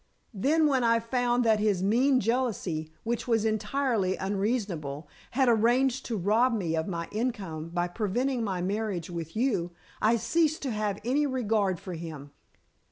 [0.33, 6.17] Then when I found that his mean jealousy which was entirely unreasonable had arranged to
[6.17, 10.97] rob me of my income by preventing my marriage with you, I ceased to have
[11.05, 12.31] any regard for him.